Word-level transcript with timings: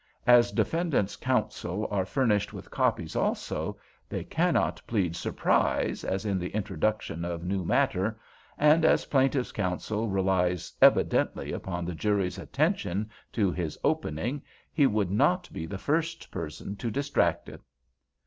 As 0.25 0.51
defendant's 0.51 1.15
counsel 1.15 1.87
are 1.91 2.05
furnished 2.07 2.53
with 2.53 2.71
copies 2.71 3.15
also, 3.15 3.77
they 4.09 4.23
cannot 4.23 4.81
plead 4.87 5.15
'surprise,' 5.15 6.03
as 6.03 6.25
in 6.25 6.39
the 6.39 6.49
introduction 6.55 7.23
of 7.23 7.43
new 7.43 7.63
matter, 7.63 8.19
and 8.57 8.83
as 8.83 9.05
plaintiff's 9.05 9.51
counsel 9.51 10.09
relies 10.09 10.73
evidently 10.81 11.51
upon 11.51 11.85
the 11.85 11.93
jury's 11.93 12.39
attention 12.39 13.11
to 13.33 13.51
his 13.51 13.77
opening, 13.83 14.41
he 14.73 14.87
would 14.87 15.11
not 15.11 15.47
be 15.53 15.67
the 15.67 15.77
first 15.77 16.31
person 16.31 16.75
to 16.77 16.89
distract 16.89 17.47
it." 17.47 17.61